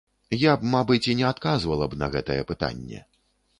[0.43, 3.07] Я б, мабыць, не адказвала б на гэтае пытанне.